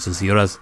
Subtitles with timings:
[0.00, 0.60] Señores y señoras,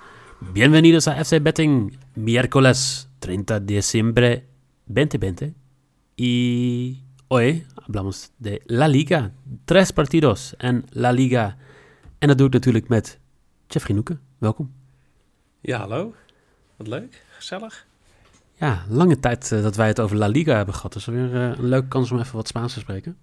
[0.52, 4.48] bienvenidos a FC Betting, miércoles 30 de diciembre
[4.86, 5.54] 2020.
[6.16, 9.30] Y hoy hablamos de La Liga.
[9.64, 11.56] Tres partidos en La Liga.
[12.18, 13.20] En dat doe ik natuurlijk met
[13.68, 14.20] Jeffrey Noeken.
[14.38, 14.72] Welkom.
[15.60, 16.14] Ja, hallo.
[16.76, 17.24] Wat leuk.
[17.36, 17.86] Gezellig.
[18.54, 20.92] Ja, lange tijd eh, dat wij het over La Liga hebben gehad.
[20.92, 23.16] Dus weer eh, een leuke kans om even wat Spaans te spreken.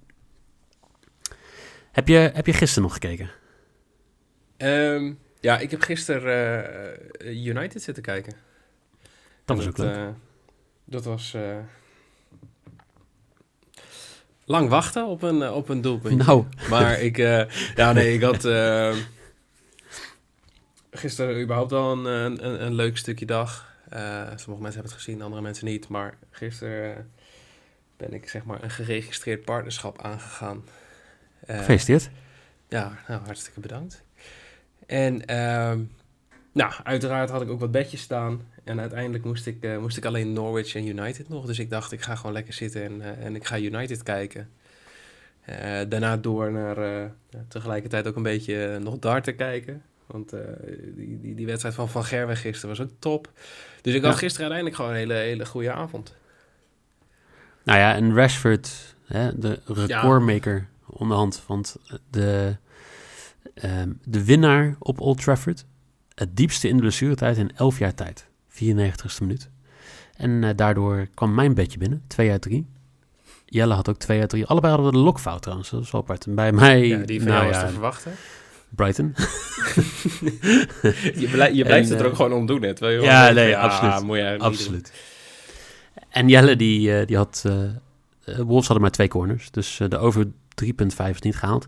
[1.92, 3.30] Heb je, heb je gisteren nog gekeken?
[4.58, 5.14] Ehm,
[5.46, 6.66] ja, ik heb gisteren
[7.20, 8.34] eh, United zitten kijken.
[9.46, 9.96] Dat En was ook leuk.
[9.96, 10.08] eh,
[10.86, 11.58] dat was eh,
[14.46, 16.26] lang wachten op een, op een doelpunt.
[16.26, 17.18] nou, Maar ik,
[17.76, 18.48] ja nee, ik had
[20.92, 23.74] gisteren überhaupt al een, een, leuk stukje dag.
[24.36, 25.88] Sommige mensen hebben het gezien, andere mensen niet.
[25.88, 27.12] Maar gisteren
[27.98, 30.64] ben ik zeg maar een geregistreerd partnerschap aangegaan.
[31.46, 32.10] Gefeliciteerd.
[32.68, 34.05] ja, nou, hartstikke bedankt.
[34.86, 35.80] En ehm,
[36.52, 38.42] nou, uiteraard had ik ook wat bedjes staan.
[38.64, 41.46] En uiteindelijk moest ik, eh, moest ik alleen Norwich en United nog.
[41.46, 44.50] Dus ik dacht, ik ga gewoon lekker zitten en, eh, en ik ga United kijken.
[45.42, 47.12] Eh, daarna door naar
[47.48, 49.82] tegelijkertijd ook een beetje nog darten kijken.
[50.06, 50.30] Want
[50.96, 53.32] die, die, die wedstrijd van Van Gerwen gisteren was ook top.
[53.82, 56.14] Dus ik had gisteren uiteindelijk gewoon een hele, hele goede avond.
[57.64, 61.44] Nou ja, en Rashford, hè, de recordmaker onderhand.
[61.48, 61.78] Want
[62.10, 62.56] de,
[63.54, 65.66] ehm, de winnaar op Old Trafford,
[66.16, 68.28] het diepste in de blessuretijd in 11 jaar tijd.
[68.50, 69.50] 94ste minuut.
[70.18, 72.66] En eh, daardoor kwam mijn bedje binnen, 2 uit 3.
[73.46, 74.46] Jelle had ook 2 uit 3.
[74.46, 76.26] Allebei hadden we de lokfout trouwens, dat is wel apart.
[76.26, 78.12] En bij mij, Ja, die van nou jou was ja, te verwachten.
[78.70, 79.14] Brighton.
[81.22, 82.74] Je, blij- je blijft En, het er ook eh, gewoon om doen, hè?
[82.74, 84.42] terwijl je ja, nee, absoluut.
[84.42, 84.94] Absoluut.
[86.10, 87.44] En Jelle, die, eh, die had...
[87.46, 87.64] eh
[88.26, 91.68] eh, Wolves hadden maar twee corners, dus de over 3.5 is niet gehaald.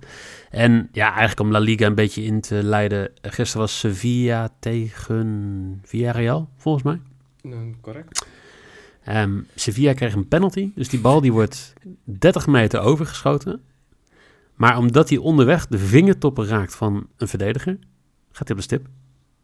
[0.50, 3.12] En ja, eigenlijk om La Liga een beetje in te leiden.
[3.22, 7.00] Gisteren was Sevilla tegen Villarreal, volgens mij.
[7.42, 8.26] Mm, correct.
[9.04, 13.62] Ehm, Sevilla kreeg een penalty, dus die bal die wordt 30 meter overgeschoten.
[14.56, 17.78] Maar omdat hij onderweg de vingertoppen raakt van een verdediger,
[18.32, 18.88] gaat hij op de stip.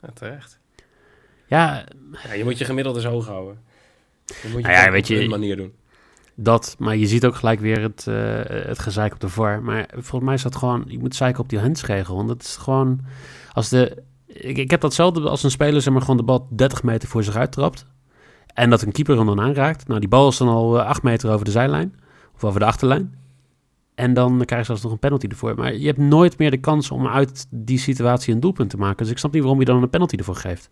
[0.01, 0.59] Ja, terecht.
[1.47, 1.85] Ja,
[2.23, 3.59] Ja, je moet je gemiddeld eens hoog houden.
[4.25, 5.73] Je moet je Nou ja, gewoon weet op je- een manier doen.
[6.35, 9.63] Dat, maar je ziet ook gelijk weer het, eh het gezeik op de VAR.
[9.63, 12.15] Maar volgens mij is dat gewoon, je moet zeiken op die handsregel.
[12.15, 12.99] Want dat is gewoon,
[13.53, 17.09] als de, ik, heb datzelfde als een speler zeg maar gewoon de bal 30 meter
[17.09, 17.85] voor zich uittrapt.
[18.53, 19.87] En dat een keeper hem dan aanraakt.
[19.87, 21.95] Nou, die bal is dan al eh, 8 meter over de zijlijn.
[22.35, 23.15] Of over de achterlijn.
[23.95, 25.55] En dan krijg je zelfs nog een penalty ervoor.
[25.55, 28.97] Maar je hebt nooit meer de kans om uit die situatie een doelpunt te maken.
[28.97, 30.69] Dus ik snap niet waarom je dan een penalty ervoor geeft.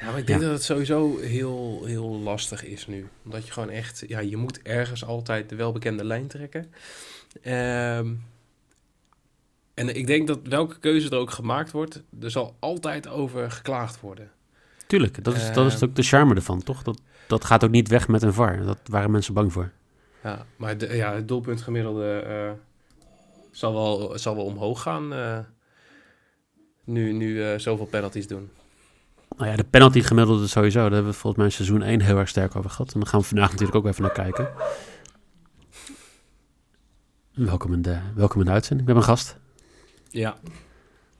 [0.00, 0.44] Ja, maar ik denk Ja.
[0.46, 3.08] dat het sowieso heel, heel lastig is nu.
[3.24, 4.04] Omdat je gewoon echt...
[4.06, 6.72] Ja, je moet ergens altijd de welbekende lijn trekken.
[7.42, 8.14] Ehm,
[9.74, 12.02] en ik denk dat welke keuze er ook gemaakt wordt...
[12.20, 14.30] er zal altijd over geklaagd worden.
[14.86, 15.88] Tuurlijk, dat is, dat is Eh.
[15.88, 16.82] ook de charme ervan, toch?
[16.82, 18.64] Dat, dat gaat ook niet weg met een VAR.
[18.64, 19.70] Dat waren mensen bang voor.
[20.22, 22.50] Ja, maar de, ja, het doelpuntgemiddelde eh,
[23.50, 25.12] zal, wel, zal wel omhoog gaan...
[25.12, 25.38] eh,
[26.84, 28.50] nu, nu eh, zoveel penalties doen.
[29.36, 30.80] Nou ja, de penalty gemiddelde sowieso.
[30.80, 32.92] Daar hebben we volgens mij seizoen 1 heel erg sterk over gehad.
[32.92, 34.48] En daar gaan we vandaag natuurlijk ook even naar kijken.
[37.34, 38.88] Welkom in de, welkom in de uitzending.
[38.88, 39.36] Ik ben mijn gast.
[40.10, 40.36] Ja.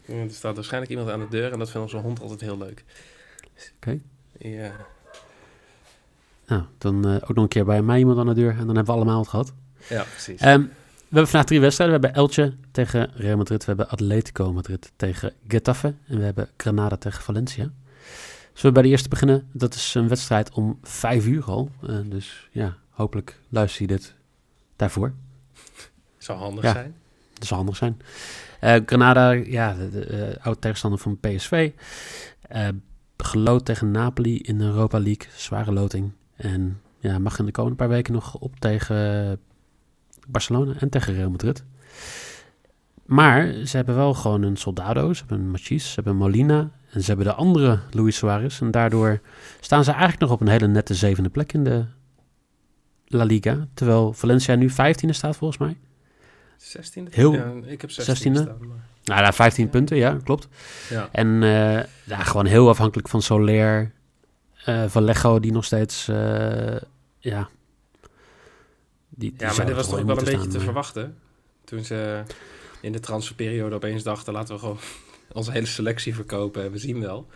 [0.06, 2.84] Er staat waarschijnlijk iemand aan de deur en dat vindt onze hond altijd heel leuk.
[3.76, 3.98] Oké.
[4.38, 4.72] Ja.
[6.46, 8.50] Nou, dan eh, ook nog een keer bij mij iemand aan de deur.
[8.50, 9.52] En dan hebben we allemaal het gehad.
[9.88, 10.40] Ja, precies.
[10.40, 12.00] Ehm, we hebben vandaag drie wedstrijden.
[12.00, 13.64] We hebben Elche tegen Real Madrid.
[13.64, 15.94] We hebben Atletico Madrid tegen Getafe.
[16.06, 17.70] En we hebben Granada tegen Valencia.
[18.52, 19.48] Zullen we bij de eerste beginnen?
[19.52, 21.70] Dat is een wedstrijd om vijf uur al.
[21.82, 24.14] Eh, dus ja, hopelijk luister je dit
[24.76, 25.12] daarvoor.
[26.18, 26.72] Zou handig Ja.
[26.72, 26.94] zijn.
[27.34, 28.00] Dat zou handig zijn.
[28.60, 31.70] Eh, Granada, ja, de, de, eh, oud tegenstander van PSV.
[33.16, 35.26] Geloot tegen Napoli in de Europa League.
[35.36, 36.12] Zware loting.
[36.36, 39.40] En ja, mag in de komende paar weken nog op tegen
[40.28, 41.64] Barcelona en tegen Real Madrid.
[43.04, 45.12] Maar ze hebben wel gewoon een Soldado.
[45.12, 46.70] Ze hebben een Machis, ze hebben Molina.
[46.90, 48.60] En ze hebben de andere Luis Suarez.
[48.60, 49.20] En daardoor
[49.60, 51.84] staan ze eigenlijk nog op een hele nette zevende plek in de
[53.06, 53.66] La Liga.
[53.74, 55.76] Terwijl Valencia nu 15e staat volgens mij.
[56.58, 57.02] 16e?
[57.10, 58.42] Heel- Ja, ik heb 16 16e?
[58.42, 59.70] staan, maar- Nou, ja, 15 Ja.
[59.70, 60.48] punten, ja, klopt.
[60.90, 61.08] Ja.
[61.12, 63.92] En eh, ja, gewoon heel afhankelijk van Soler,
[64.64, 66.76] eh Vallejo, die nog steeds, eh,
[67.18, 67.48] ja...
[69.08, 71.16] Die, die ja, maar dit was toch ook wel een beetje te verwachten.
[71.64, 72.22] Toen ze
[72.80, 74.78] in de transferperiode opeens dachten, laten we gewoon
[75.32, 77.26] onze hele selectie verkopen en we zien wel.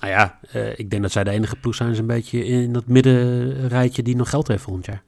[0.00, 2.86] Nou ja, eh, ik denk dat zij de enige ploeg zijn, zo'n beetje in dat
[2.86, 5.02] middenrijtje die nog geld heeft volgend jaar.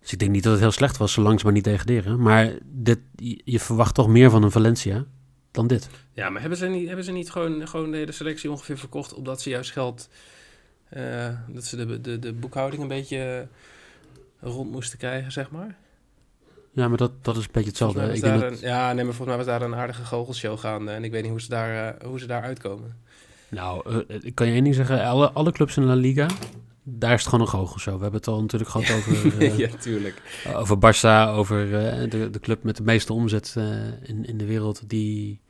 [0.00, 2.20] Dus ik denk niet dat het heel slecht was, zolang ze maar niet degraderen.
[2.22, 5.04] Maar dit, je, je verwacht toch meer van een Valencia.
[5.50, 5.88] dan dit.
[6.12, 9.14] Ja, maar hebben ze niet, hebben ze niet gewoon, gewoon de hele selectie ongeveer verkocht...
[9.14, 10.08] omdat ze juist geld...
[10.88, 13.48] eh, dat ze de, de, de boekhouding een beetje
[14.40, 15.76] rond moesten krijgen, zeg maar?
[16.76, 18.12] Ja, maar dat, dat is een beetje hetzelfde.
[18.14, 20.90] Ik denk dat, een, ja, nee, maar volgens mij was daar een aardige goochelshow gaande.
[20.90, 22.96] En ik weet niet hoe ze daar, eh, hoe ze daar uitkomen.
[23.48, 25.04] nou, eh, ik kan je één ding zeggen.
[25.04, 26.26] Alle, alle clubs in La Liga,
[26.82, 27.94] daar is het gewoon een goochelshow.
[27.96, 30.22] We hebben het al natuurlijk gehad over, eh, ja, tuurlijk.
[30.54, 34.46] over Barça, over eh, de, de club met de meeste omzet eh, in, in de
[34.46, 34.88] wereld...
[34.88, 35.40] die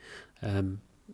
[0.41, 0.67] ehm,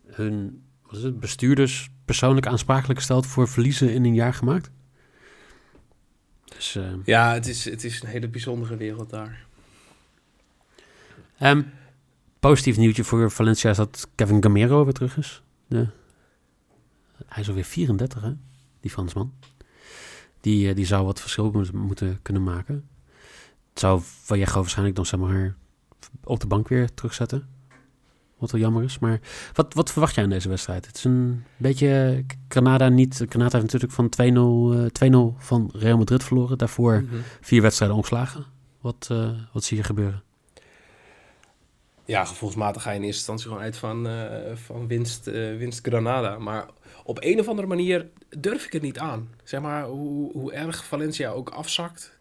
[0.06, 4.70] hun wat is het, bestuurders persoonlijk aansprakelijk stelt voor verliezen in een jaar gemaakt.
[6.56, 6.74] Dus...
[6.76, 9.46] eh, Ja, het is, het is een hele bijzondere wereld daar.
[11.42, 11.62] Ehm,
[12.40, 15.42] positief nieuwtje voor Valencia is dat Kevin Gamero weer terug is.
[15.66, 15.86] De,
[17.26, 18.32] hij is alweer 34, hè?
[18.80, 19.32] Die Fransman.
[20.40, 22.88] Die, eh, die zou wat verschil moeten- kunnen maken.
[23.70, 25.54] Het zou Vallejo waarschijnlijk dan zeg maar
[26.24, 27.46] op de bank weer terugzetten.
[28.38, 28.98] Wat wel jammer is.
[28.98, 29.20] Maar
[29.52, 30.86] wat, wat verwacht jij in deze wedstrijd?
[30.86, 33.14] Het is een beetje Granada niet.
[33.28, 36.58] Granada heeft natuurlijk van 2-0 eh, 2-0 van Real Madrid verloren.
[36.58, 37.14] Daarvoor Mhm.
[37.40, 38.44] vier wedstrijden ongeslagen.
[38.80, 40.22] Wat, eh, wat zie je gebeuren?
[42.12, 45.86] Ja, gevoelsmatig ga je in eerste instantie gewoon uit van, eh, van winst, eh, winst
[45.86, 46.38] Granada.
[46.38, 46.66] Maar
[47.04, 48.06] op een of andere manier
[48.38, 49.28] durf ik het niet aan.
[49.44, 52.18] Zeg maar, hoe, hoe erg Valencia ook afzakt.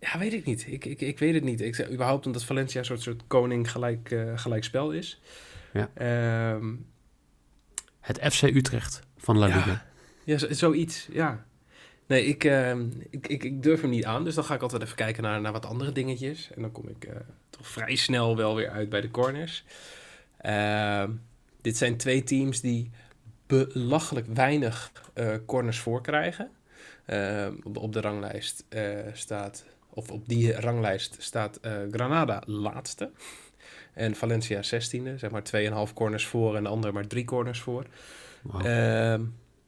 [0.00, 0.66] Ja, weet ik niet.
[0.68, 1.60] Ik, ik, ik weet het niet.
[1.60, 5.20] Ik zeg überhaupt omdat Valencia een soort, soort koning gelijk, eh, gelijk spel is.
[5.72, 5.90] Ja.
[5.94, 6.74] Ehm,
[8.00, 9.46] Het FC Utrecht van La.
[9.46, 9.86] Liga.
[10.24, 11.44] Ja, zo- zoiets, ja.
[12.06, 14.24] Nee, ik, ehm, ik, ik, ik durf hem niet aan.
[14.24, 16.50] Dus dan ga ik altijd even kijken naar, naar wat andere dingetjes.
[16.54, 17.16] En dan kom ik eh,
[17.50, 19.64] toch vrij snel wel weer uit bij de corners.
[20.36, 21.10] Ehm,
[21.60, 22.90] dit zijn twee teams die
[23.46, 26.50] belachelijk weinig eh, corners voorkrijgen.
[27.06, 31.60] Ehm, op, op de ranglijst eh, staat, of op die ranglijst staat
[31.90, 33.10] Granada laatste.
[33.92, 35.42] En Valencia 16e, zeg maar
[35.88, 37.86] 2,5 corners voor en de andere maar drie corners voor.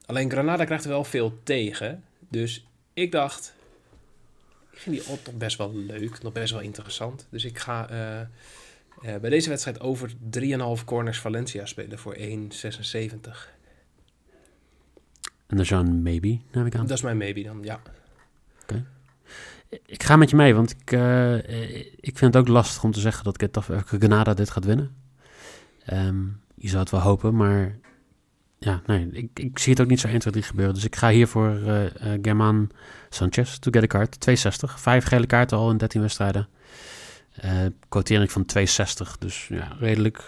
[0.07, 2.05] Alleen Granada krijgt wel veel tegen.
[2.29, 3.55] Dus ik dacht,
[4.71, 7.27] ik vind die odd toch best wel leuk, nog best wel interessant.
[7.31, 8.29] Dus ik ga eh, eh,
[9.21, 10.13] bij deze wedstrijd over
[10.79, 13.55] 3,5 corners Valencia spelen voor 1,76.
[15.47, 16.87] en dat is een maybe, neem ik aan.
[16.87, 17.81] Dat is mijn maybe dan, ja.
[19.87, 23.01] Ik ga met je mee, want ik, eh, ik vind het ook lastig om te
[23.01, 24.97] zeggen dat Getafe- Granada dit gaat winnen.
[25.85, 26.25] Ehm,
[26.55, 27.79] je zou het wel hopen, maar
[28.59, 30.75] ja, nee, ik, ik zie het ook niet zo 1, 2, 3 gebeuren.
[30.75, 32.71] Dus ik ga hier voor eh eh, German
[33.09, 34.21] Sanchez to get a card.
[34.21, 34.81] 260.
[34.81, 36.49] Vijf gele kaarten al in 13 wedstrijden.
[37.35, 37.51] Eh
[37.89, 39.19] quotering van 260.
[39.19, 40.23] Dus ja, redelijk.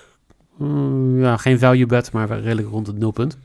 [0.57, 3.39] mm, ja, geen value bet, maar redelijk rond het nulpunt.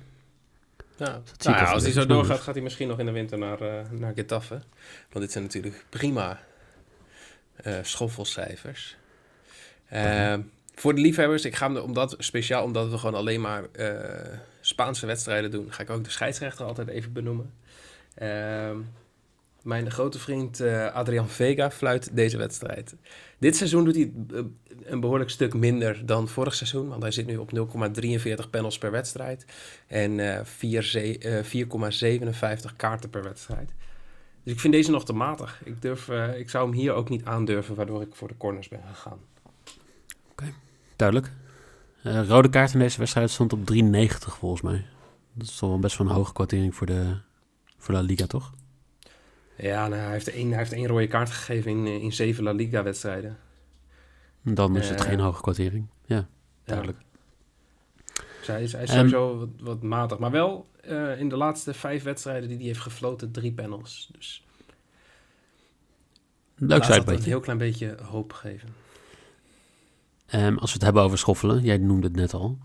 [0.97, 1.21] Ja.
[1.37, 3.61] ik Nou ja, als hij zo doorgaat, gaat hij misschien nog in de winter naar,
[3.61, 4.61] eh naar Getafe.
[5.11, 6.39] Want dit zijn natuurlijk prima
[7.81, 8.97] schoffelcijfers.
[9.89, 10.41] Ehm,
[10.75, 13.63] Voor de liefhebbers, ik ga hem, er- omdat, speciaal omdat we gewoon alleen maar
[14.65, 17.53] Spaanse wedstrijden doen, ga ik ook de scheidsrechter altijd even benoemen.
[18.15, 18.77] Ehm,
[19.63, 22.95] mijn grote vriend eh, Adrian Vega fluit deze wedstrijd.
[23.37, 24.41] Dit seizoen doet hij eh,
[24.83, 28.91] een behoorlijk stuk minder dan vorig seizoen, want hij zit nu op 0,43 panels per
[28.91, 29.45] wedstrijd
[29.87, 33.71] en eh, vier ze- eh, 4,57 kaarten per wedstrijd.
[34.43, 35.61] Dus ik vind deze nog te matig.
[35.65, 38.67] Ik, durf, eh, ik zou hem hier ook niet aandurven, waardoor ik voor de corners
[38.67, 39.19] ben gegaan.
[40.95, 41.31] Duidelijk.
[42.03, 44.85] Eh, rode kaart in deze wedstrijd stond op 3,90 volgens mij.
[45.33, 47.17] Dat is toch wel best wel een hoge quotering voor de
[47.77, 48.53] voor La Liga, toch?
[49.57, 52.43] Ja, nou, hij, heeft één, hij heeft één rode kaart gegeven in, eh, in zeven
[52.43, 53.37] La Liga-wedstrijden.
[54.41, 55.87] Dan is het Eh, geen hoge quotering.
[56.05, 56.27] Ja,
[56.63, 56.97] duidelijk.
[58.37, 60.17] Dus hij is, hij is Ehm, sowieso wat, wat matig.
[60.17, 60.71] Maar wel
[61.17, 64.09] in de laatste vijf wedstrijden die hij heeft gefloten, drie panels.
[64.11, 64.45] Dus
[66.55, 68.82] Leuk dat een heel klein beetje hoop geven.
[70.33, 72.57] Ehm, als we het hebben over schoffelen, jij noemde het net al.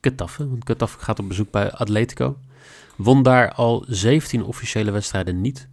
[0.00, 2.38] Getafe, want Getafe gaat op bezoek bij Atletico.
[2.96, 5.68] Won daar al 17 officiële wedstrijden niet.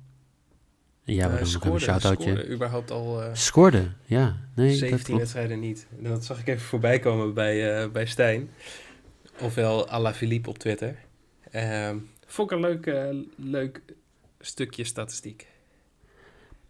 [1.06, 2.30] En jij wil dan nog even een shout-outje.
[2.32, 4.38] scoorde überhaupt al eh, Scoorde, ja.
[4.56, 5.20] Nee, dat 17 klopt.
[5.20, 5.88] wedstrijden niet.
[5.98, 8.50] En dat zag ik even voorbij komen bij, eh, bij Stijn.
[9.42, 10.96] Ofwel Alla Philippe op Twitter.
[11.51, 13.04] Ehm vond ik een leuk, eh,
[13.36, 13.82] leuk
[14.39, 15.48] stukje statistiek.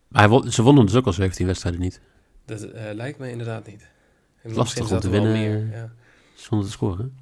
[0.07, 2.01] Maar hij won- ze wonnen dus ook al 17 wedstrijden niet.
[2.45, 3.87] Dat lijkt me inderdaad niet.
[4.45, 5.31] Lastig om te winnen.
[5.31, 5.93] Meer, ja.
[6.33, 7.17] Zonder te scoren.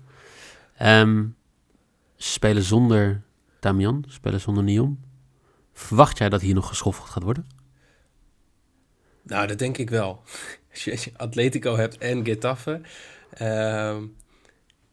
[0.77, 1.25] Ehm,
[2.17, 3.21] spelen zonder
[3.59, 5.03] Damian, spelen zonder Nion.
[5.73, 7.47] Verwacht jij dat hier nog geschoffeld gaat worden?
[9.21, 10.21] Nou, dat denk ik wel.
[10.71, 12.81] Als je, als je Atletico hebt en Getafe,
[13.33, 14.03] ehm,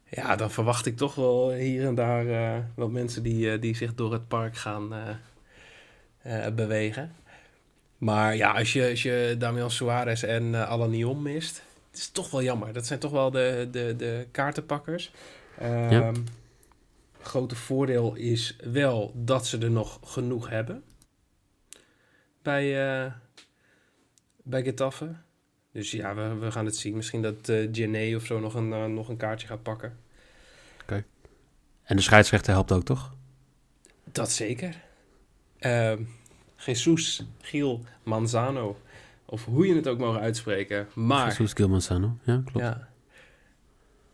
[0.09, 3.75] ja, dan verwacht ik toch wel hier en daar eh, wat mensen die, eh, die
[3.75, 7.15] zich door het park gaan eh, eh, bewegen.
[7.97, 12.09] Maar ja, als je, als je Damian Suarez en eh Alan Nion mist, het is
[12.09, 12.73] toch wel jammer.
[12.73, 15.11] Dat zijn toch wel de, de, de kaartenpakkers.
[15.57, 16.11] Ehm, Ja.
[17.21, 20.83] Grote voordeel is wel dat ze er nog genoeg hebben.
[22.41, 23.11] Bij, eh
[24.43, 25.15] bij Getafe.
[25.71, 26.95] Dus ja, we, we gaan het zien.
[26.95, 29.97] Misschien dat Gené of zo nog een, eh, nog een kaartje gaat pakken.
[31.83, 33.13] En de scheidsrechter helpt ook, toch?
[34.03, 34.81] Dat zeker.
[35.59, 36.03] Ehm
[36.55, 38.81] Jesus, Giel, Manzano.
[39.31, 40.87] Of hoe je het ook mogen uitspreken.
[40.95, 42.17] Maar Jesus Gilmanzano.
[42.23, 42.59] Ja, klopt.
[42.65, 42.89] ja,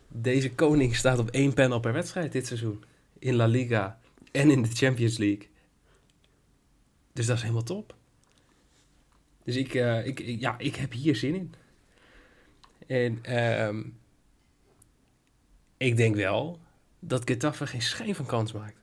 [0.08, 2.84] deze koning staat op één panel per wedstrijd dit seizoen.
[3.20, 4.00] In La Liga
[4.32, 5.48] en in de Champions League.
[7.14, 7.96] Dus dat is helemaal top.
[9.44, 11.54] Dus ik, eh, ik, ik- ja, ik heb hier zin in.
[12.88, 13.84] En ehm,
[15.78, 16.60] ik denk wel
[17.00, 18.78] dat Getafe geen schijn van kans maakt.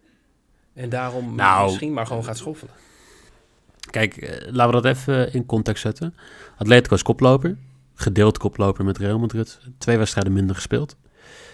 [0.73, 2.75] En daarom Nou, misschien maar gewoon gaat schoffelen.
[3.95, 6.15] Kijk, eh, laten we dat even in context zetten.
[6.57, 7.57] Atletico is koploper.
[7.95, 9.61] Gedeeld koploper met Real Madrid.
[9.79, 10.97] Twee wedstrijden minder gespeeld.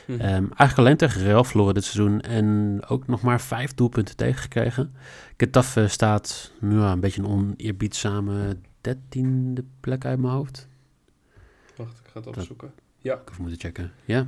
[0.07, 0.13] Hm.
[0.13, 2.21] Ehm, eigenlijk alleen tegen Real verloren dit seizoen.
[2.21, 4.95] En ook nog maar vijf doelpunten tegengekregen.
[5.37, 10.69] Getafe staat nu ja, een beetje een oneerbiedzame dertiende plek uit mijn hoofd.
[11.77, 12.73] Wacht, ik ga het dat- opzoeken.
[12.99, 13.93] Ja, Ik even moeten checken.
[14.05, 14.27] Ja.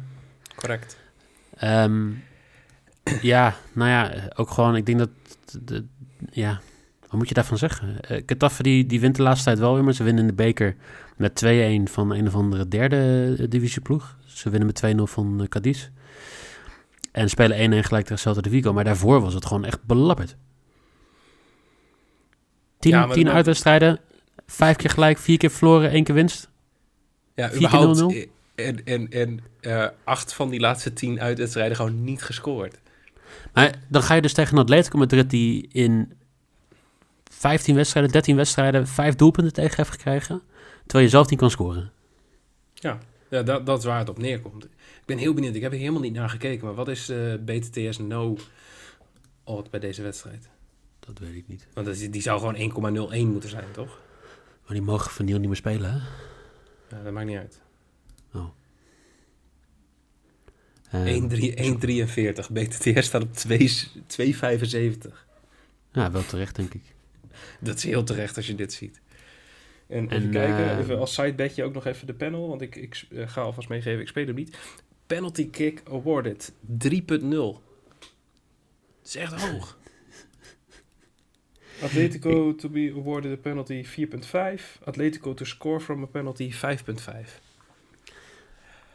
[0.57, 0.97] correct.
[1.57, 2.11] Ehm,
[3.21, 5.11] ja, nou ja, ook gewoon, ik denk dat,
[5.62, 5.85] de,
[6.31, 6.61] ja,
[7.12, 7.99] wat moet je daarvan zeggen?
[8.11, 10.35] Uh, Getafe die, die wint de laatste tijd wel weer, maar ze winnen in de
[10.35, 10.76] beker
[11.16, 14.16] met 2-1 van een of andere derde eh, divisieploeg.
[14.26, 15.88] Ze winnen met 2-0 van uh, Cadiz.
[17.12, 20.37] En spelen 1-1 gelijk tegen Celta de Vigo, maar daarvoor was het gewoon echt belabberd.
[22.78, 24.00] Tien, Ja, tien uitwedstrijden,
[24.47, 26.50] vijf keer gelijk, vier keer verloren, één keer winst.
[27.35, 28.14] Ja, Vier keer überhaupt.
[28.14, 28.16] 0-0?
[28.54, 32.81] eh, En, en, en eh, acht van die laatste tien uitwedstrijden gewoon niet gescoord.
[33.52, 36.12] Maar dan ga je dus tegen een Atletico Madrid die in
[37.43, 40.43] 15 wedstrijden, 13 wedstrijden, 5 doelpunten tegen heeft gekregen.
[40.83, 41.93] Terwijl je zelf niet kan scoren.
[42.75, 44.65] Ja, dat, dat is waar het op neerkomt.
[44.65, 45.55] Ik ben heel benieuwd.
[45.55, 46.67] Ik heb er helemaal niet naar gekeken.
[46.67, 48.37] Maar wat is de BTTS no
[49.45, 50.49] odd bij deze wedstrijd?
[51.01, 51.67] Dat weet ik niet.
[51.75, 54.01] Want dat die zou gewoon 1,01 moeten zijn, toch?
[54.65, 55.99] Maar die mogen van Niel niet meer spelen, hè?
[56.97, 57.61] Ja, dat maakt niet uit.
[60.93, 62.51] Eh, 1,3 1,43.
[62.53, 65.27] BTTS staat op 2 2,75.
[65.93, 66.83] ja, wel terecht, denk ik.
[67.61, 69.01] Dat is heel terecht als je dit ziet.
[69.89, 72.77] En even En, kijken, eh, even als sidebedje ook nog even de panel, want ik,
[72.77, 74.57] ik eh, ga alvast meegeven, ik speel hem niet.
[75.07, 77.29] Penalty kick awarded 3.0.
[77.29, 77.61] Dat
[79.05, 79.79] is echt hoog.
[81.83, 84.83] Atletico to be awarded a penalty 4.5.
[84.85, 86.59] Atletico to score from a penalty 5.5.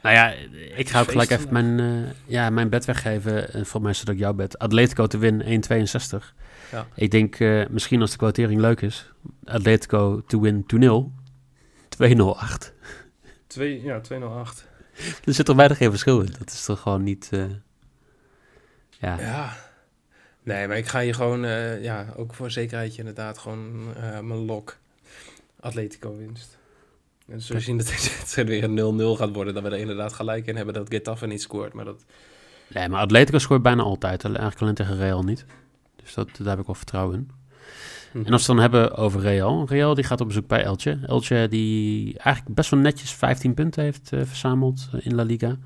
[0.02, 0.34] Nou ja,
[0.76, 3.54] ik ga ook gelijk even mijn, eh, ja, mijn bed weggeven.
[3.54, 4.60] En voor mij is dat ook jouw bed.
[4.60, 6.34] Atletico te winnen, 1,62.
[6.72, 6.88] Ja.
[6.96, 9.12] Ik denk, eh, misschien als de quotering leuk is.
[9.46, 11.12] Atletico to win 2-0.
[11.90, 12.74] 2-0-8.
[13.48, 14.68] 2, ja, 208.
[15.26, 16.34] Er zit toch weinig geen verschil in.
[16.40, 17.30] Dat is toch gewoon niet...
[17.32, 17.44] eh,
[18.90, 19.20] ja.
[19.20, 19.58] Ja.
[20.44, 23.86] Nee, maar ik ga hier gewoon, eh, ja, ook voor zekerheidje inderdaad, gewoon
[24.28, 24.78] mijn lok.
[25.60, 26.58] Atletico winst.
[27.28, 27.66] En zo Kijk.
[27.66, 29.54] zien dat wedstrijd weer een 0-0 gaat worden.
[29.54, 31.74] Dat we er inderdaad gelijk in hebben dat Getafe niet scoort.
[31.74, 32.04] Maar dat,
[32.68, 34.24] Nee, maar Atletico scoort bijna altijd.
[34.24, 35.46] Eigenlijk alleen tegen Real niet.
[36.08, 37.30] Dus dat, daar heb ik wel vertrouwen in.
[38.12, 38.18] Hm.
[38.26, 39.66] En als we het dan hebben over Real.
[39.68, 41.00] Real die gaat op bezoek bij Elche.
[41.06, 45.58] Elche die eigenlijk best wel netjes 15 punten heeft eh, verzameld eh, in La Liga.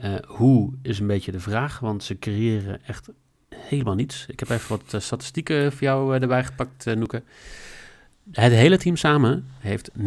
[0.00, 3.08] Eh, hoe is een beetje de vraag, want ze creëren echt
[3.48, 4.26] helemaal niets.
[4.28, 7.22] Ik heb even wat statistieken voor jou erbij gepakt, Noeke.
[8.30, 10.00] Het hele team samen heeft 0,64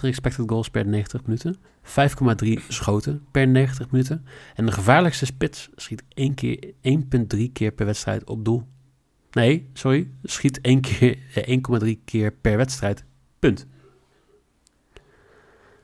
[0.00, 1.56] expected goals per 90 minuten.
[1.88, 4.26] 5,3 schoten per 90 minuten.
[4.54, 8.66] En de gevaarlijkste spits schiet 1 keer, 1,3 keer per wedstrijd op doel.
[9.30, 13.04] Nee, sorry, schiet 1,3 keer, eh, keer per wedstrijd.
[13.38, 13.66] Punt.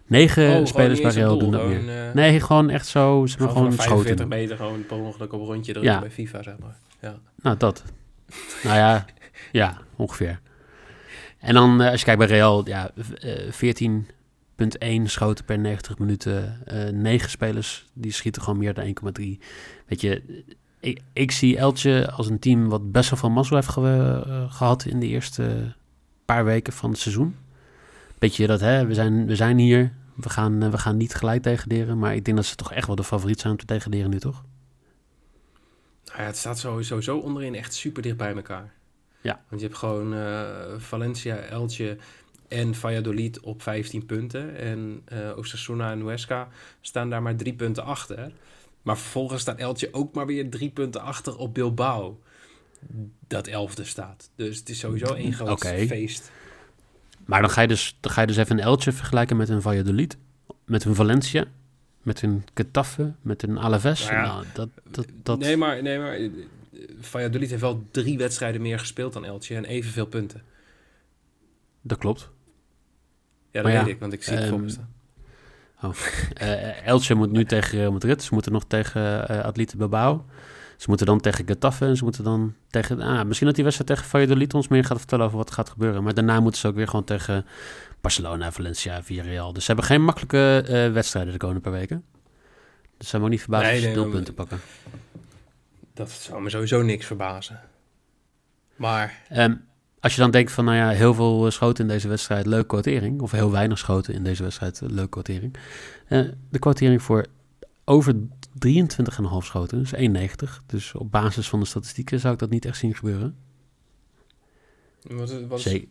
[0.06, 2.06] 9 spelers bij Real doen dat meer.
[2.06, 3.26] Eh, nee, gewoon echt zo.
[3.26, 3.88] Ze gewoon, gewoon schoten.
[3.88, 6.00] 45 meter, gewoon per ongeluk op een rondje ja.
[6.00, 6.76] bij FIFA, zeg maar.
[7.00, 7.18] Ja.
[7.42, 7.82] Nou, dat.
[8.62, 9.04] nou ja,
[9.52, 10.40] ja, ongeveer.
[11.38, 12.90] En dan eh, als je kijkt bij Real, ja,
[13.50, 14.06] 14
[14.54, 16.66] Punt 1 schoten per 90 minuten.
[16.66, 19.24] Eh, uh, 9 spelers die schieten gewoon meer dan 1,3.
[19.86, 20.44] Weet je,
[20.84, 24.84] ik, ik, zie Eltje als een team wat best wel veel mazzel heeft eh, gehad
[24.84, 25.74] in de eerste
[26.24, 27.36] paar weken van het seizoen.
[28.18, 29.92] Beetje dat, hè, we zijn, we zijn hier.
[30.14, 31.98] We gaan, eh, we gaan niet gelijk degraderen.
[31.98, 34.18] Maar ik denk dat ze toch echt wel de favoriet zijn om te Deren nu,
[34.18, 34.44] toch?
[36.04, 38.72] Nou ja, het staat sowieso zo onderin echt super dicht bij elkaar.
[39.20, 39.42] Ja.
[39.48, 40.14] Want je hebt gewoon
[40.80, 41.98] Valencia, Eltje,
[42.48, 44.56] en Valladolid op 15 punten.
[44.56, 46.48] En eh Osasuna en Huesca
[46.80, 48.32] staan daar maar drie punten achter.
[48.82, 52.20] Maar vervolgens staat Elche ook maar weer drie punten achter op Bilbao.
[53.28, 54.30] Dat elfde staat.
[54.36, 55.86] Dus het is sowieso één groot Oké.
[55.86, 56.30] feest.
[57.24, 59.62] Maar dan ga je dus, dan ga je dus even een Eltje vergelijken met een
[59.62, 60.16] Valladolid.
[60.64, 61.44] met hun Valencia,
[62.02, 64.00] met hun Getafe, met hun Alaves.
[64.00, 66.30] Nou ja, Nou, dat, dat, dat, Nee, maar, nee, maar eh,
[67.00, 70.42] Valladolid heeft wel drie wedstrijden meer gespeeld dan Elche en evenveel punten.
[71.84, 72.30] Dat klopt.
[73.50, 74.92] Ja, dat ja, weet ik, want ik zie het voor me ehm, staan.
[76.34, 78.22] Eh Elche moet nu tegen Real Madrid.
[78.22, 80.24] Ze moeten nog tegen eh Atletico Bilbao.
[80.76, 81.86] Ze moeten dan tegen Getafe.
[81.86, 83.00] En ze moeten dan tegen...
[83.00, 86.02] Ah, misschien dat die wedstrijd tegen Valladolid ons meer gaat vertellen over wat gaat gebeuren.
[86.02, 87.46] Maar daarna moeten ze ook weer gewoon tegen
[88.00, 89.52] Barcelona, Valencia, Villarreal.
[89.52, 92.04] Dus ze hebben geen makkelijke eh, wedstrijden de komende paar weken.
[92.96, 94.66] Dus ze hebben ook niet verbaasd Nee, als ze nee, doelpunten maar- pakken.
[95.94, 97.60] Dat zou me sowieso niks verbazen.
[98.76, 99.54] Maar Ehm,
[100.04, 102.66] als je dan denkt van, nou ja, heel veel eh, schoten in deze wedstrijd, leuke
[102.66, 103.20] quotering.
[103.20, 105.56] Of heel weinig schoten in deze wedstrijd, eh, leuke quotering.
[106.06, 107.26] Eh, de quotering voor
[107.84, 108.14] over
[108.58, 110.62] 23,5 schoten is 1,90.
[110.66, 113.36] Dus op basis van de statistieken zou ik dat niet echt zien gebeuren.
[115.02, 115.84] wat, is- wat is-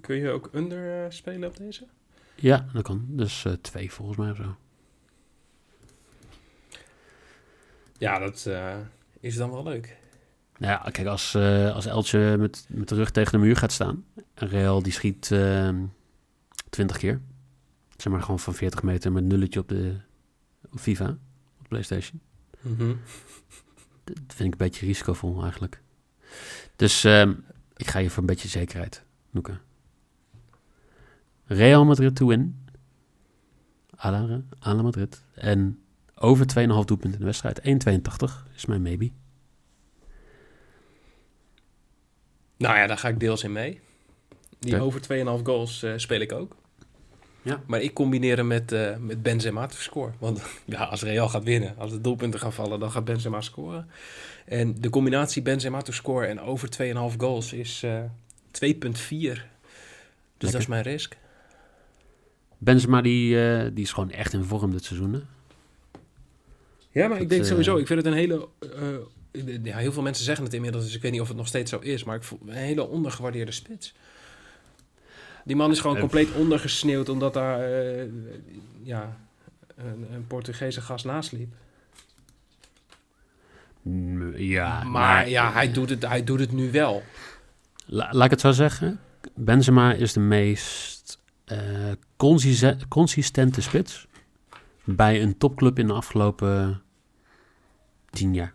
[0.00, 1.86] kun je ook under spelen op deze?
[2.34, 3.04] Ja, dat kan.
[3.08, 4.56] Dus twee volgens mij of zo.
[7.98, 8.48] Ja, dat
[9.20, 9.96] is dan wel leuk.
[10.58, 13.72] Nou ja, kijk, als, eh als Eltje met, met de rug tegen de muur gaat
[13.72, 14.04] staan.
[14.34, 15.84] En Real die schiet ehm
[16.70, 17.20] 20 keer.
[17.96, 19.96] Zeg maar gewoon van 40 meter met nulletje op de
[20.72, 21.18] op FIFA,
[21.60, 22.20] op PlayStation.
[22.60, 22.88] Mhm.
[24.04, 25.82] Dat vind ik een beetje risicovol eigenlijk.
[26.76, 27.34] Dus ehm,
[27.76, 29.58] ik ga hier voor een beetje zekerheid, Noeke.
[31.44, 32.66] Real Madrid to win.
[33.96, 35.22] Ala, Ala Madrid.
[35.34, 35.78] En
[36.14, 37.60] over 2,5 doelpunten in de wedstrijd.
[37.60, 39.10] 1,82 is mijn maybe.
[42.56, 43.80] Nou ja, daar ga ik deels in mee.
[44.58, 46.56] Die over 2,5 goals eh, speel ik ook.
[47.42, 47.62] Ja.
[47.66, 50.14] Maar ik combineer hem met, eh, met Benzema te scoren.
[50.18, 53.88] Want ja, als Real gaat winnen, als de doelpunten gaan vallen, dan gaat Benzema scoren.
[54.44, 58.02] En de combinatie Benzema to score en over 2,5 goals is eh
[58.50, 59.46] 2,4.
[60.38, 61.16] Dus dat is mijn risk.
[62.58, 65.12] Benzema die, eh, die is gewoon echt in vorm dit seizoen.
[65.12, 65.20] Hè?
[66.90, 68.48] Ja, maar ik denk sowieso, ik vind het een hele...
[69.62, 71.70] ja, heel veel mensen zeggen het inmiddels, dus ik weet niet of het nog steeds
[71.70, 72.04] zo is.
[72.04, 73.94] Maar ik voel een hele ondergewaardeerde spits.
[75.44, 78.04] Die man is gewoon compleet ondergesneeuwd omdat daar eh,
[78.82, 79.16] ja,
[79.76, 81.54] een, een Portugese gast naast liep.
[83.82, 87.02] Mm, Ja, maar ja, hij doet, het, hij doet het nu wel.
[87.86, 89.00] La- laat ik het zo zeggen.
[89.34, 91.58] Benzema is de meest eh,
[92.88, 94.06] consistente spits
[94.84, 96.82] bij een topclub in de afgelopen
[98.10, 98.54] tien jaar.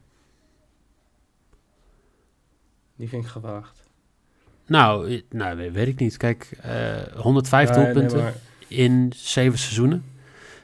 [3.00, 3.84] Die vind ik gewaagd.
[4.66, 6.18] Nou, eh, nou we- weet ik niet.
[6.18, 8.36] Kijk, eh 105 Ja, nee, doelpunten maar-
[8.68, 10.06] in zeven seizoenen.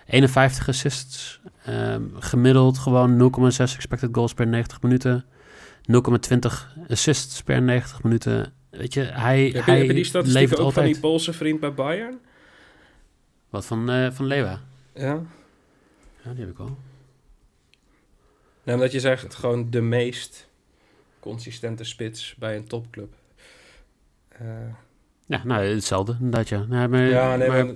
[0.06, 1.40] 51 assists.
[1.66, 5.26] ehm, gemiddeld gewoon 0,6 expected goals per 90 minuten.
[5.86, 8.54] 0,20 assists per 90 minuten.
[8.70, 9.94] Weet je, hij, heb, je, hij heb je
[10.24, 12.20] die ook van die Poolse vriend bij Bayern?
[13.50, 14.62] Wat van, eh van Lewa?
[14.94, 15.22] Ja.
[16.24, 16.78] Ja, die heb ik wel.
[18.64, 20.50] Nou, omdat je zegt gewoon de meest
[21.30, 23.14] consistente spits bij een topclub.
[24.30, 24.46] Eh,
[25.26, 26.66] Ja, nou, hetzelfde inderdaad, ja.
[26.70, 27.76] Nee, maar, ja, nee, maar, maar,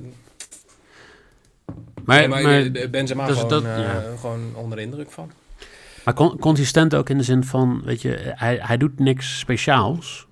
[2.03, 4.15] maar, nee, maar, maar, eh, Benzema dus gewoon, dat- eh, ja.
[4.19, 5.31] gewoon onder de indruk van.
[6.05, 10.27] maar con- consistent ook in de zin van, weet je, hij, hij doet niks speciaals.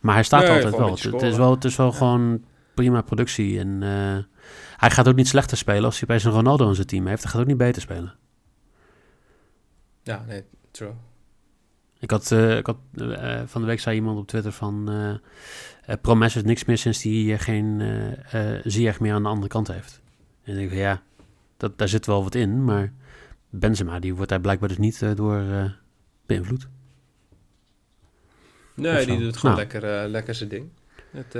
[0.00, 0.90] Maar hij staat Nee, altijd wel.
[0.90, 1.50] Het, is wel.
[1.54, 1.96] Het is wel Ja.
[1.96, 3.58] gewoon prima productie.
[3.58, 3.82] En
[4.76, 7.22] hij gaat ook niet slechter spelen als hij opeens een Ronaldo in zijn team heeft.
[7.22, 8.14] Hij gaat ook niet beter spelen.
[10.02, 10.92] Ja, nee, true.
[12.00, 14.88] Ik had, eh, ik had eh, van de week zei iemand op Twitter van...
[14.90, 15.10] eh
[15.92, 17.82] eh, Promes is niks meer sinds hij geen
[18.64, 20.00] Ziyech meer aan de andere kant heeft.
[20.42, 21.02] En ik denk van ja,
[21.56, 22.64] dat, daar zit wel wat in.
[22.64, 22.92] Maar
[23.50, 25.42] Benzema, die wordt daar blijkbaar dus niet door
[26.26, 26.68] beïnvloed.
[28.74, 29.66] Nee, die doet gewoon Nou.
[29.68, 30.68] lekker, lekker zijn ding.
[31.10, 31.34] Het,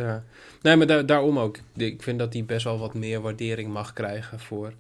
[0.62, 1.58] nee, maar daar- daarom ook.
[1.76, 4.72] Ik vind dat hij best wel wat meer waardering mag krijgen voor...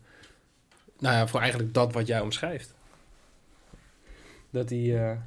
[0.98, 2.74] Nou ja, voor eigenlijk dat wat jij omschrijft.
[4.50, 5.18] Dat hij...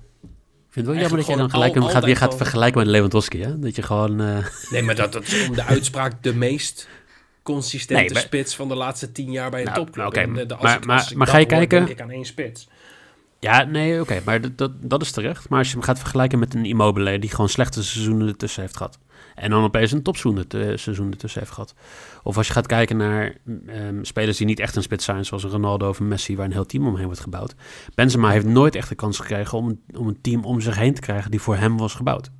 [0.71, 2.23] eh, Ik vind het wel jammer dat je dan gelijk al- hem gaat, weer gaat
[2.23, 3.41] gewoon- vergelijken met Lewandowski.
[3.41, 3.59] Hè?
[3.59, 4.21] Dat je gewoon...
[4.21, 4.37] eh,
[4.69, 6.87] Nee, maar dat, dat is om de uitspraak de meest
[7.43, 10.05] consistente Nee, maar- spits van de laatste tien jaar bij een Nou, topclub.
[10.07, 11.77] oké, En de- de- als maar- ik- maar- ik maar ga je hoor, kijken?
[11.85, 12.67] denk ik aan één spits.
[13.39, 15.49] Ja, nee, oké, maar dat, dat, dat is terecht.
[15.49, 18.77] Maar als je hem gaat vergelijken met een Immobile die gewoon slechte seizoenen ertussen heeft
[18.77, 18.97] gehad.
[19.35, 21.73] En dan opeens een topseizoen seizoen ertussen heeft gehad.
[22.23, 25.43] Of als je gaat kijken naar ehm, spelers die niet echt een spits zijn, zoals
[25.43, 27.55] een Ronaldo of een Messi, waar een heel team omheen wordt gebouwd.
[27.95, 31.01] Benzema heeft nooit echt de kans gekregen om, om een team om zich heen te
[31.01, 32.31] krijgen die voor hem was gebouwd.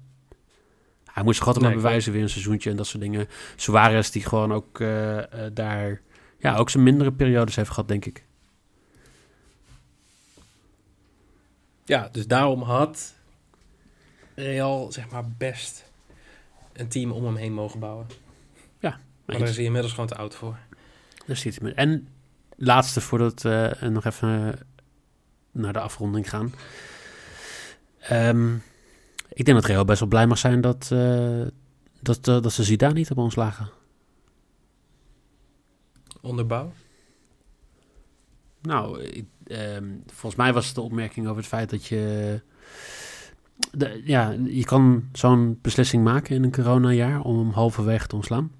[1.06, 3.28] Hij moest zich altijd Nee, maar bewijzen weer een seizoentje en dat soort dingen.
[3.56, 6.02] Suarez die gewoon ook eh, eh, daar,
[6.40, 8.26] ja, ook zijn mindere periodes heeft gehad, denk ik.
[11.86, 13.14] Ja, dus daarom had
[14.36, 15.91] Real zeg maar best
[16.82, 18.08] een team om hem heen mogen bouwen.
[18.80, 20.58] Ja, Maar daar is hij inmiddels gewoon te oud voor.
[21.26, 21.74] Daar ziet hij.
[21.74, 22.08] En
[22.56, 24.60] laatste voordat we uh, nog even
[25.52, 26.54] naar de afronding gaan.
[28.12, 28.64] Um,
[29.30, 31.48] ik denk dat Real best wel blij mag zijn dat, uh,
[32.02, 33.70] dat, uh, dat ze Zidane niet hebben ontslagen.
[36.22, 36.74] Onderbouw?
[38.62, 42.42] Nou, ik, um, volgens mij was het de opmerking over het feit dat je...
[43.72, 48.52] De, ja, je kan zo'n beslissing maken in een coronajaar om hem halverwege te ontslaan.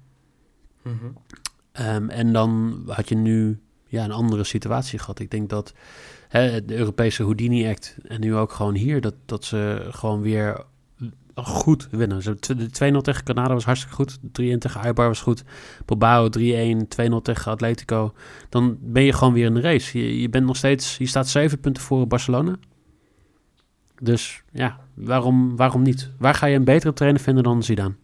[0.82, 1.16] Mm -hmm.
[1.86, 5.18] um, en dan had je nu ja, een andere situatie gehad.
[5.18, 5.74] Ik denk dat
[6.28, 10.64] hè, de Europese Houdini Act en nu ook gewoon hier, dat, dat ze gewoon weer
[11.34, 12.22] goed winnen.
[12.40, 14.18] De 2-0 tegen Canada was hartstikke goed.
[14.18, 15.44] 3-1 tegen Eibar was goed.
[15.84, 18.12] Bilbao 3-1, 2-0 tegen Atletico.
[18.48, 19.98] Dan ben je gewoon weer in de race.
[19.98, 22.56] Je, je bent nog steeds, je staat 7 punten voor Barcelona.
[24.02, 26.10] Dus ja, waarom, waarom niet?
[26.18, 27.94] Waar ga je een betere trainer vinden dan Zidane?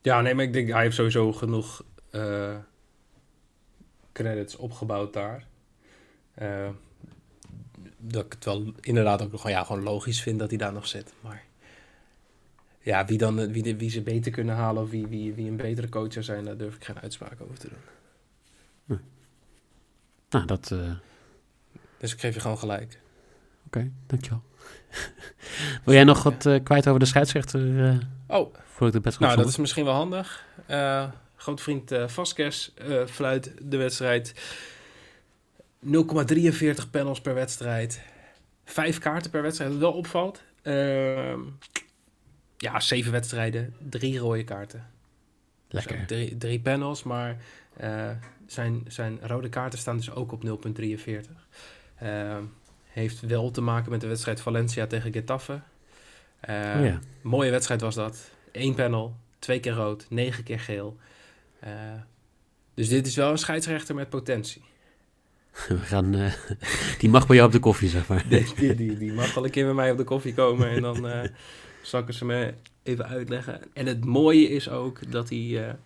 [0.00, 2.56] Ja, nee, maar ik denk hij heeft sowieso genoeg uh,
[4.12, 5.46] credits opgebouwd daar.
[6.42, 6.68] Uh,
[7.98, 10.86] dat ik het wel inderdaad ook nog ja, gewoon logisch vind dat hij daar nog
[10.86, 11.14] zit.
[11.20, 11.44] Maar
[12.80, 15.88] ja, wie, dan, wie, wie ze beter kunnen halen of wie, wie, wie een betere
[15.88, 17.82] coach zou zijn, daar durf ik geen uitspraak over te doen.
[18.86, 19.04] Hm.
[20.30, 20.70] Nou, dat...
[20.72, 20.92] Uh...
[21.98, 23.00] Dus ik geef je gewoon gelijk.
[23.72, 24.42] Oké, okay, dankjewel.
[25.84, 27.60] Wil jij nog wat uh, kwijt over de scheidsrechter?
[27.60, 30.44] Uh, oh, voor ik de best nou, dat is misschien wel handig.
[30.70, 32.70] Uh, grote vriend uh, Vasquez
[33.06, 34.34] fluit de wedstrijd
[35.86, 38.02] 0,43 panels per wedstrijd.
[38.64, 40.42] Vijf kaarten per wedstrijd, wat wel opvalt.
[40.62, 41.38] Uh,
[42.56, 44.86] ja, zeven wedstrijden, drie rode kaarten.
[45.68, 45.96] Lekker.
[45.96, 47.36] Dus drie, drie, panels, maar
[47.82, 48.10] uh,
[48.46, 50.50] zijn, zijn rode kaarten staan dus ook op 0,43.
[52.02, 52.36] Uh,
[52.92, 55.60] heeft wel te maken met de wedstrijd Valencia tegen Getafe.
[56.48, 57.00] Uh, ja.
[57.20, 58.30] Mooie wedstrijd was dat.
[58.52, 60.96] Eén panel, twee keer rood, negen keer geel.
[62.74, 64.62] dus dit is wel een scheidsrechter met potentie.
[65.68, 66.32] We gaan, uh,
[66.98, 68.28] die mag bij jou op de koffie, zeg maar.
[68.28, 70.82] Die, die, die, die mag wel een keer met mij op de koffie komen en
[70.82, 71.30] dan
[71.82, 73.60] zal ik ze me even uitleggen.
[73.72, 75.76] En het mooie is ook dat hij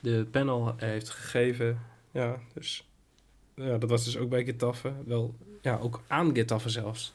[0.00, 1.78] de panel heeft gegeven.
[2.10, 2.88] Ja, dus
[3.54, 4.92] ja, dat was dus ook bij Getafe.
[5.06, 7.12] Wel, ja, ook aan Getafe zelfs.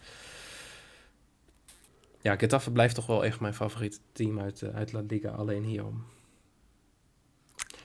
[2.22, 6.06] Ja, Getafe blijft toch wel echt mijn favoriete team uit, uit La Liga, alleen hierom.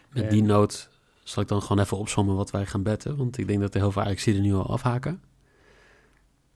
[0.09, 0.91] Met die noot
[1.23, 3.17] zal ik dan gewoon even opzommen wat wij gaan betten?
[3.17, 5.23] Want ik denk dat de heel veel er nu al afhaken.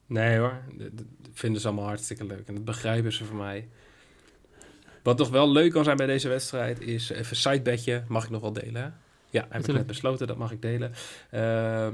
[0.07, 2.49] Nee hoor, dat vinden ze allemaal hartstikke leuk.
[2.49, 3.69] En dat begrijpen ze voor mij.
[5.03, 8.05] Wat toch wel leuk kan zijn bij deze wedstrijd is even sidebedje.
[8.09, 8.83] Mag ik nog wel delen?
[8.83, 8.88] Hè?
[9.31, 10.92] Ja, heb ik net besloten, dat mag ik delen.
[11.35, 11.88] Uh,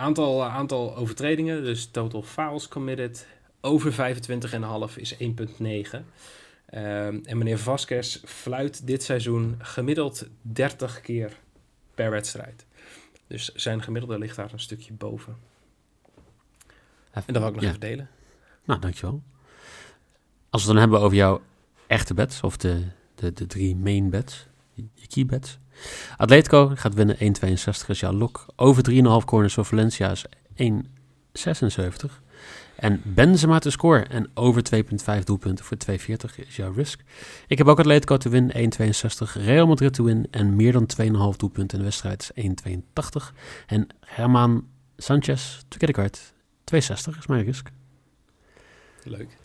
[0.00, 3.26] aantal, aantal overtredingen, dus total fouls committed.
[3.60, 4.16] Over
[4.92, 5.18] 25,5 is 1,9.
[6.70, 11.36] Uh, en meneer Vasquez fluit dit seizoen gemiddeld 30 keer
[11.94, 12.66] per wedstrijd.
[13.26, 15.36] Dus zijn gemiddelde ligt daar een stukje boven.
[17.10, 17.68] En dat wil ik nog ja.
[17.68, 18.08] even delen.
[18.64, 19.22] Nou, dankjewel.
[20.50, 21.40] Als we het dan hebben over jouw
[21.86, 24.46] echte bets, of de, de, de drie main bets,
[24.94, 25.58] je key bets.
[26.16, 28.46] Atletico gaat winnen 1,62 is jouw lok.
[28.56, 32.20] Over 3,5 corners voor Valencia is 1,76.
[32.76, 34.62] En Benzema te scoren en over
[35.18, 35.96] 2,5 doelpunten voor 2,40
[36.46, 37.00] is jouw risk.
[37.46, 39.32] Ik heb ook Atletico te winnen, 1,62.
[39.32, 40.88] Real Madrid te winnen en meer dan
[41.32, 43.34] 2,5 doelpunten in de wedstrijd is 1,82.
[43.66, 44.66] En Herman
[44.96, 46.32] Sanchez card,
[46.74, 46.78] 2,60
[47.18, 47.70] is mijn risk.
[49.04, 49.36] Leuk.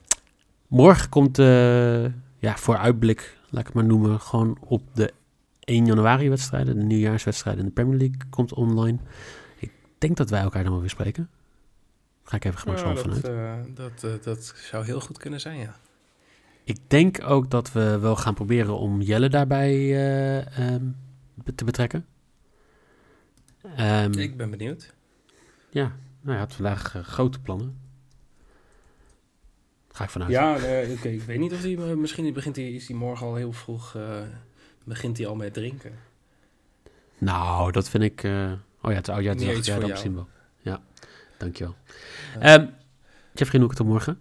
[0.67, 2.03] Morgen komt, uh,
[2.37, 5.13] ja, voor uitblik, laat ik het maar noemen, gewoon op de
[5.65, 8.97] 1 januari wedstrijden, de nieuwjaarswedstrijden in de Premier League komt online.
[9.59, 11.29] Ik denk dat wij elkaar dan wel weer spreken.
[12.23, 13.67] Ga ik even gemakshalve ja, vanuit.
[13.67, 15.75] Uh, dat, uh, dat zou heel goed kunnen zijn, ja.
[16.63, 20.95] Ik denk ook dat we wel gaan proberen om Jelle daarbij uh, um,
[21.55, 22.05] te betrekken.
[23.79, 24.93] Um, ik ben benieuwd.
[25.69, 25.83] Ja,
[26.21, 27.79] nou, hij had vandaag grote plannen.
[29.91, 30.31] Ga ik vanuit.
[30.31, 30.87] Ja, oké.
[30.97, 31.13] Okay.
[31.13, 31.75] Ik weet niet of hij...
[31.75, 33.97] Misschien begint hij, is hij morgen al heel vroeg...
[34.85, 35.91] begint hij al met drinken.
[37.17, 38.21] Nou, dat vind ik...
[38.81, 39.23] oh ja, het is oud.
[39.23, 40.27] Ja, dat misschien wel.
[40.61, 40.81] Ja.
[41.37, 41.75] Dankjewel.
[42.43, 42.69] Um,
[43.33, 44.19] Jeffrey Noek, tot morgen.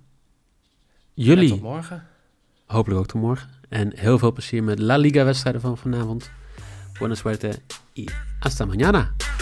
[1.14, 1.48] Jullie.
[1.48, 2.07] tot morgen.
[2.66, 3.50] Hopelijk ook tot morgen.
[3.68, 6.31] En heel veel plezier met La Liga wedstrijden van vanavond.
[6.98, 7.61] Buenas suerte
[7.92, 8.09] y
[8.40, 9.34] hasta mañana.